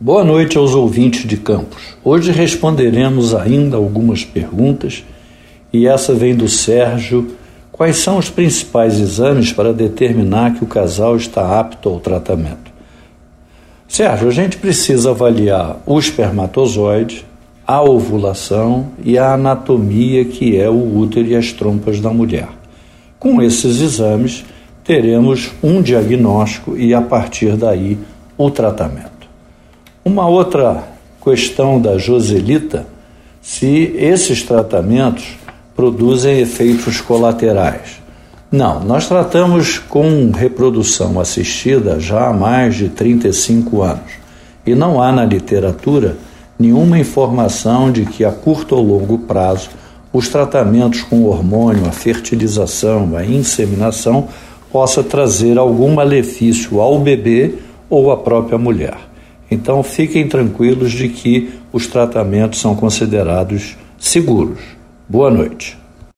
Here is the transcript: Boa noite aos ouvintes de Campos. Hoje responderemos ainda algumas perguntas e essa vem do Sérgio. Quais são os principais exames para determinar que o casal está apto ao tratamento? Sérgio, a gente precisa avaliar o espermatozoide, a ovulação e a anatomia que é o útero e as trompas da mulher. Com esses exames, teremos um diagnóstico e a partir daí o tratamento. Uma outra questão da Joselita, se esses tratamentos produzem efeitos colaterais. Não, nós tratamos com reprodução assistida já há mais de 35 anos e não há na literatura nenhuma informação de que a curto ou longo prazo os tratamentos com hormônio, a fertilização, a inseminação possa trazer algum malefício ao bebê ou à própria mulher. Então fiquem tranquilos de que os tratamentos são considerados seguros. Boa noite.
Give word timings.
Boa 0.00 0.22
noite 0.22 0.56
aos 0.56 0.76
ouvintes 0.76 1.26
de 1.26 1.36
Campos. 1.36 1.96
Hoje 2.04 2.30
responderemos 2.30 3.34
ainda 3.34 3.76
algumas 3.76 4.24
perguntas 4.24 5.02
e 5.72 5.88
essa 5.88 6.14
vem 6.14 6.36
do 6.36 6.48
Sérgio. 6.48 7.32
Quais 7.72 7.96
são 7.96 8.16
os 8.16 8.30
principais 8.30 9.00
exames 9.00 9.52
para 9.52 9.74
determinar 9.74 10.54
que 10.54 10.62
o 10.62 10.68
casal 10.68 11.16
está 11.16 11.58
apto 11.58 11.88
ao 11.88 11.98
tratamento? 11.98 12.70
Sérgio, 13.88 14.28
a 14.28 14.30
gente 14.30 14.56
precisa 14.58 15.10
avaliar 15.10 15.82
o 15.84 15.98
espermatozoide, 15.98 17.26
a 17.66 17.82
ovulação 17.82 18.90
e 19.02 19.18
a 19.18 19.32
anatomia 19.32 20.24
que 20.24 20.56
é 20.56 20.70
o 20.70 20.96
útero 20.96 21.26
e 21.26 21.34
as 21.34 21.52
trompas 21.52 22.00
da 22.00 22.10
mulher. 22.10 22.46
Com 23.18 23.42
esses 23.42 23.80
exames, 23.80 24.44
teremos 24.84 25.50
um 25.60 25.82
diagnóstico 25.82 26.76
e 26.76 26.94
a 26.94 27.02
partir 27.02 27.56
daí 27.56 27.98
o 28.36 28.48
tratamento. 28.48 29.17
Uma 30.04 30.26
outra 30.26 30.84
questão 31.22 31.80
da 31.80 31.98
Joselita, 31.98 32.86
se 33.42 33.94
esses 33.96 34.42
tratamentos 34.42 35.36
produzem 35.74 36.40
efeitos 36.40 37.00
colaterais. 37.00 38.00
Não, 38.50 38.82
nós 38.82 39.06
tratamos 39.06 39.78
com 39.78 40.30
reprodução 40.30 41.20
assistida 41.20 42.00
já 42.00 42.28
há 42.28 42.32
mais 42.32 42.76
de 42.76 42.88
35 42.88 43.82
anos 43.82 44.12
e 44.64 44.74
não 44.74 45.02
há 45.02 45.12
na 45.12 45.24
literatura 45.24 46.16
nenhuma 46.58 46.98
informação 46.98 47.92
de 47.92 48.06
que 48.06 48.24
a 48.24 48.32
curto 48.32 48.74
ou 48.74 48.82
longo 48.82 49.18
prazo 49.18 49.68
os 50.12 50.28
tratamentos 50.28 51.02
com 51.02 51.24
hormônio, 51.24 51.86
a 51.86 51.92
fertilização, 51.92 53.14
a 53.16 53.24
inseminação 53.24 54.28
possa 54.72 55.02
trazer 55.02 55.58
algum 55.58 55.94
malefício 55.94 56.80
ao 56.80 56.98
bebê 56.98 57.54
ou 57.90 58.10
à 58.10 58.16
própria 58.16 58.56
mulher. 58.56 58.96
Então 59.50 59.82
fiquem 59.82 60.28
tranquilos 60.28 60.92
de 60.92 61.08
que 61.08 61.50
os 61.72 61.86
tratamentos 61.86 62.60
são 62.60 62.74
considerados 62.74 63.76
seguros. 63.98 64.60
Boa 65.08 65.30
noite. 65.30 65.78